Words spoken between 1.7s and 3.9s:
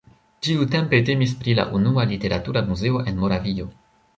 unua literatura muzeo en Moravio.